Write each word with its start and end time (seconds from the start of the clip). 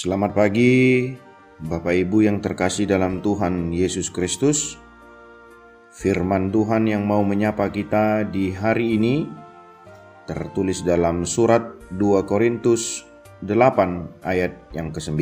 Selamat 0.00 0.32
pagi, 0.32 1.12
Bapak 1.60 1.92
Ibu 1.92 2.24
yang 2.24 2.40
terkasih 2.40 2.88
dalam 2.88 3.20
Tuhan 3.20 3.68
Yesus 3.68 4.08
Kristus. 4.08 4.80
Firman 5.92 6.48
Tuhan 6.48 6.88
yang 6.88 7.04
mau 7.04 7.20
menyapa 7.20 7.68
kita 7.68 8.24
di 8.24 8.48
hari 8.48 8.96
ini 8.96 9.28
tertulis 10.24 10.80
dalam 10.88 11.28
surat 11.28 11.76
2 11.92 12.16
Korintus 12.24 13.04
8 13.44 14.24
ayat 14.24 14.72
yang 14.72 14.88
ke-9. 14.88 15.20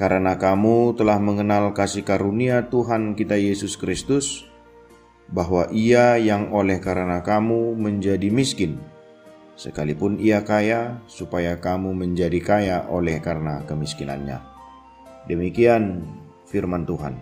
Karena 0.00 0.40
kamu 0.40 0.96
telah 0.96 1.20
mengenal 1.20 1.76
kasih 1.76 2.00
karunia 2.00 2.72
Tuhan 2.72 3.12
kita 3.12 3.36
Yesus 3.36 3.76
Kristus, 3.76 4.48
bahwa 5.28 5.68
Ia 5.68 6.16
yang 6.16 6.48
oleh 6.48 6.80
karena 6.80 7.20
kamu 7.20 7.76
menjadi 7.76 8.32
miskin, 8.32 8.80
sekalipun 9.54 10.18
ia 10.18 10.42
kaya, 10.42 11.02
supaya 11.06 11.58
kamu 11.58 11.94
menjadi 11.94 12.38
kaya 12.42 12.76
oleh 12.90 13.18
karena 13.18 13.62
kemiskinannya. 13.66 14.38
Demikian 15.26 16.04
firman 16.44 16.84
Tuhan. 16.84 17.16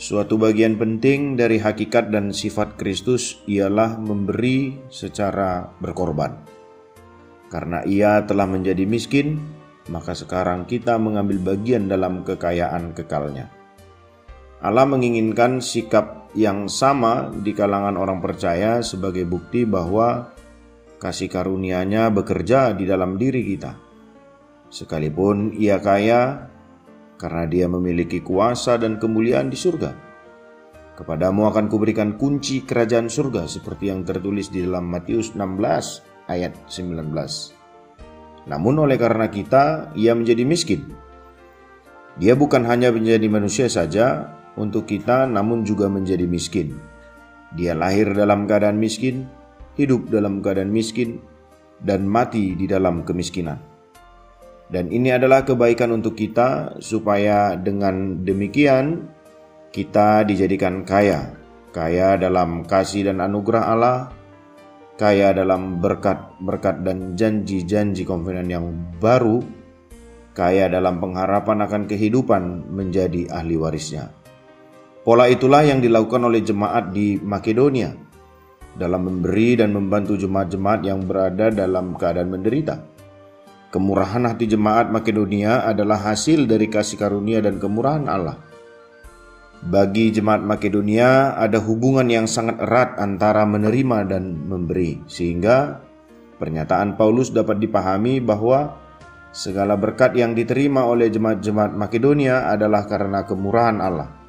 Suatu 0.00 0.40
bagian 0.40 0.80
penting 0.80 1.36
dari 1.36 1.60
hakikat 1.60 2.08
dan 2.08 2.32
sifat 2.32 2.80
Kristus 2.80 3.44
ialah 3.44 4.00
memberi 4.00 4.80
secara 4.88 5.68
berkorban. 5.76 6.40
Karena 7.52 7.84
ia 7.84 8.24
telah 8.24 8.48
menjadi 8.48 8.88
miskin, 8.88 9.36
maka 9.92 10.16
sekarang 10.16 10.64
kita 10.64 10.96
mengambil 10.96 11.52
bagian 11.52 11.84
dalam 11.84 12.24
kekayaan 12.24 12.96
kekalnya. 12.96 13.52
Allah 14.64 14.88
menginginkan 14.88 15.60
sikap 15.60 16.32
yang 16.32 16.68
sama 16.68 17.28
di 17.32 17.52
kalangan 17.52 17.96
orang 18.00 18.24
percaya 18.24 18.80
sebagai 18.80 19.28
bukti 19.28 19.68
bahwa 19.68 20.32
kasih 21.00 21.32
karunia-Nya 21.32 22.12
bekerja 22.12 22.76
di 22.76 22.84
dalam 22.84 23.16
diri 23.16 23.40
kita. 23.40 23.72
Sekalipun 24.68 25.56
ia 25.56 25.80
kaya, 25.80 26.52
karena 27.16 27.44
dia 27.48 27.66
memiliki 27.66 28.20
kuasa 28.20 28.76
dan 28.76 29.00
kemuliaan 29.00 29.48
di 29.48 29.56
surga. 29.56 29.90
Kepadamu 31.00 31.48
akan 31.48 31.72
kuberikan 31.72 32.20
kunci 32.20 32.68
kerajaan 32.68 33.08
surga 33.08 33.48
seperti 33.48 33.88
yang 33.88 34.04
tertulis 34.04 34.52
di 34.52 34.60
dalam 34.60 34.84
Matius 34.92 35.32
16 35.32 36.28
ayat 36.28 36.52
19. 36.68 37.08
Namun 38.44 38.74
oleh 38.84 39.00
karena 39.00 39.32
kita, 39.32 39.96
ia 39.96 40.12
menjadi 40.12 40.44
miskin. 40.44 40.84
Dia 42.20 42.36
bukan 42.36 42.68
hanya 42.68 42.92
menjadi 42.92 43.24
manusia 43.32 43.72
saja 43.72 44.36
untuk 44.60 44.84
kita, 44.84 45.24
namun 45.24 45.64
juga 45.64 45.88
menjadi 45.88 46.28
miskin. 46.28 46.76
Dia 47.56 47.72
lahir 47.72 48.12
dalam 48.12 48.44
keadaan 48.44 48.76
miskin, 48.76 49.24
hidup 49.80 50.12
dalam 50.12 50.44
keadaan 50.44 50.68
miskin, 50.68 51.24
dan 51.80 52.04
mati 52.04 52.52
di 52.52 52.68
dalam 52.68 53.02
kemiskinan. 53.08 53.56
Dan 54.70 54.92
ini 54.92 55.10
adalah 55.10 55.42
kebaikan 55.42 55.90
untuk 55.90 56.14
kita, 56.14 56.78
supaya 56.78 57.58
dengan 57.58 58.22
demikian 58.22 59.10
kita 59.74 60.22
dijadikan 60.28 60.86
kaya, 60.86 61.34
kaya 61.74 62.14
dalam 62.20 62.62
kasih 62.62 63.10
dan 63.10 63.18
anugerah 63.18 63.64
Allah, 63.66 63.98
kaya 64.94 65.34
dalam 65.34 65.80
berkat-berkat 65.82 66.86
dan 66.86 67.18
janji-janji 67.18 68.06
konfiden 68.06 68.46
yang 68.46 68.70
baru, 69.02 69.42
kaya 70.36 70.70
dalam 70.70 71.02
pengharapan 71.02 71.66
akan 71.66 71.82
kehidupan 71.90 72.70
menjadi 72.70 73.26
ahli 73.32 73.58
warisnya. 73.58 74.14
Pola 75.00 75.26
itulah 75.26 75.64
yang 75.64 75.80
dilakukan 75.80 76.28
oleh 76.28 76.44
jemaat 76.44 76.92
di 76.92 77.16
Makedonia 77.18 77.96
dalam 78.76 79.06
memberi 79.06 79.58
dan 79.58 79.74
membantu 79.74 80.14
jemaat-jemaat 80.14 80.80
yang 80.86 81.02
berada 81.02 81.50
dalam 81.50 81.98
keadaan 81.98 82.30
menderita. 82.30 82.82
Kemurahan 83.70 84.26
hati 84.26 84.50
jemaat 84.50 84.90
Makedonia 84.90 85.62
adalah 85.62 85.98
hasil 86.10 86.50
dari 86.50 86.66
kasih 86.66 86.98
karunia 86.98 87.38
dan 87.38 87.62
kemurahan 87.62 88.06
Allah. 88.10 88.34
Bagi 89.60 90.10
jemaat 90.10 90.42
Makedonia 90.42 91.38
ada 91.38 91.62
hubungan 91.62 92.10
yang 92.10 92.26
sangat 92.26 92.58
erat 92.58 92.98
antara 92.98 93.46
menerima 93.46 94.10
dan 94.10 94.42
memberi, 94.48 95.06
sehingga 95.06 95.86
pernyataan 96.42 96.98
Paulus 96.98 97.30
dapat 97.30 97.62
dipahami 97.62 98.18
bahwa 98.18 98.74
segala 99.30 99.78
berkat 99.78 100.18
yang 100.18 100.34
diterima 100.34 100.82
oleh 100.82 101.06
jemaat-jemaat 101.06 101.70
Makedonia 101.70 102.50
adalah 102.50 102.90
karena 102.90 103.22
kemurahan 103.22 103.78
Allah. 103.78 104.19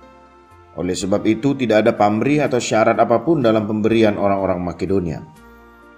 Oleh 0.79 0.95
sebab 0.95 1.27
itu, 1.27 1.51
tidak 1.59 1.83
ada 1.83 1.91
pamrih 1.91 2.47
atau 2.47 2.55
syarat 2.55 2.95
apa 2.95 3.19
pun 3.27 3.43
dalam 3.43 3.67
pemberian 3.67 4.15
orang-orang 4.15 4.63
Makedonia. 4.63 5.19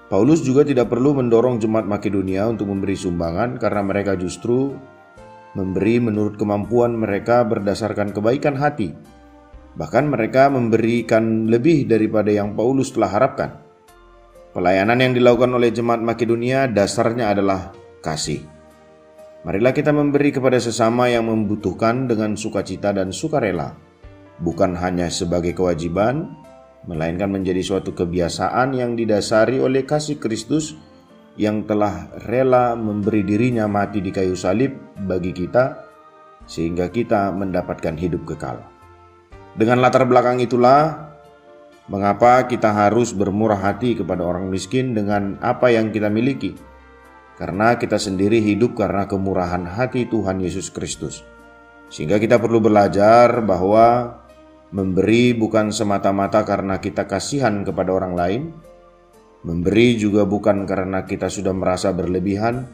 Paulus 0.09 0.41
juga 0.41 0.65
tidak 0.65 0.89
perlu 0.89 1.13
mendorong 1.13 1.61
jemaat 1.61 1.85
Makedonia 1.85 2.49
untuk 2.49 2.69
memberi 2.69 2.97
sumbangan 2.97 3.61
karena 3.61 3.81
mereka 3.85 4.17
justru 4.17 4.73
memberi 5.53 6.01
menurut 6.01 6.37
kemampuan 6.37 6.97
mereka 6.97 7.45
berdasarkan 7.45 8.13
kebaikan 8.13 8.57
hati. 8.57 8.93
Bahkan 9.73 10.05
mereka 10.09 10.53
memberikan 10.53 11.49
lebih 11.49 11.89
daripada 11.89 12.29
yang 12.29 12.53
Paulus 12.53 12.93
telah 12.93 13.09
harapkan. 13.09 13.57
Pelayanan 14.53 15.01
yang 15.01 15.13
dilakukan 15.17 15.49
oleh 15.49 15.73
jemaat 15.73 16.01
Makedonia 16.01 16.69
dasarnya 16.69 17.33
adalah 17.33 17.73
kasih. 18.05 18.45
Marilah 19.45 19.73
kita 19.73 19.89
memberi 19.89 20.29
kepada 20.29 20.61
sesama 20.61 21.09
yang 21.09 21.25
membutuhkan 21.25 22.05
dengan 22.05 22.37
sukacita 22.37 22.93
dan 22.93 23.09
sukarela 23.09 23.92
bukan 24.43 24.75
hanya 24.75 25.07
sebagai 25.07 25.55
kewajiban, 25.55 26.35
melainkan 26.83 27.31
menjadi 27.31 27.63
suatu 27.63 27.95
kebiasaan 27.95 28.75
yang 28.75 28.99
didasari 28.99 29.63
oleh 29.63 29.87
kasih 29.87 30.19
Kristus 30.19 30.75
yang 31.39 31.65
telah 31.65 32.11
rela 32.27 32.75
memberi 32.77 33.23
dirinya 33.23 33.65
mati 33.65 34.03
di 34.03 34.11
kayu 34.11 34.35
salib 34.35 34.75
bagi 35.07 35.31
kita, 35.31 35.87
sehingga 36.43 36.91
kita 36.91 37.31
mendapatkan 37.31 37.95
hidup 37.95 38.27
kekal. 38.27 38.61
Dengan 39.55 39.79
latar 39.81 40.03
belakang 40.05 40.43
itulah, 40.43 41.13
mengapa 41.87 42.45
kita 42.45 42.69
harus 42.69 43.15
bermurah 43.15 43.63
hati 43.63 43.97
kepada 43.97 44.21
orang 44.21 44.51
miskin 44.51 44.93
dengan 44.93 45.39
apa 45.39 45.71
yang 45.71 45.89
kita 45.89 46.11
miliki, 46.11 46.53
karena 47.39 47.79
kita 47.79 47.97
sendiri 47.97 48.43
hidup 48.43 48.77
karena 48.77 49.07
kemurahan 49.09 49.65
hati 49.65 50.05
Tuhan 50.05 50.43
Yesus 50.43 50.69
Kristus. 50.69 51.23
Sehingga 51.93 52.17
kita 52.17 52.41
perlu 52.41 52.57
belajar 52.57 53.41
bahwa 53.45 54.17
Memberi 54.73 55.37
bukan 55.37 55.69
semata-mata 55.69 56.41
karena 56.41 56.81
kita 56.81 57.05
kasihan 57.05 57.61
kepada 57.61 57.93
orang 57.93 58.17
lain. 58.17 58.43
Memberi 59.45 60.01
juga 60.01 60.25
bukan 60.25 60.65
karena 60.65 61.05
kita 61.05 61.29
sudah 61.29 61.53
merasa 61.53 61.93
berlebihan, 61.93 62.65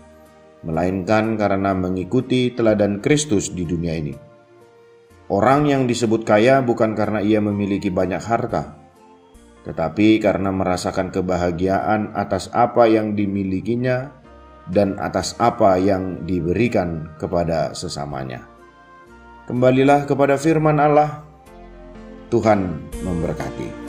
melainkan 0.63 1.35
karena 1.35 1.75
mengikuti 1.75 2.55
teladan 2.55 3.03
Kristus 3.03 3.51
di 3.51 3.67
dunia 3.67 3.99
ini. 3.99 4.15
Orang 5.27 5.67
yang 5.67 5.91
disebut 5.91 6.23
kaya 6.23 6.63
bukan 6.63 6.95
karena 6.95 7.19
ia 7.19 7.43
memiliki 7.43 7.91
banyak 7.91 8.23
harta, 8.23 8.79
tetapi 9.67 10.23
karena 10.23 10.55
merasakan 10.55 11.11
kebahagiaan 11.11 12.15
atas 12.15 12.47
apa 12.55 12.87
yang 12.87 13.11
dimilikinya 13.11 14.07
dan 14.71 14.95
atas 15.03 15.35
apa 15.35 15.75
yang 15.75 16.23
diberikan 16.23 17.11
kepada 17.19 17.75
sesamanya. 17.75 18.47
Kembalilah 19.51 20.07
kepada 20.07 20.39
firman 20.39 20.79
Allah 20.79 21.28
Tuhan 22.29 22.77
memberkati. 23.01 23.88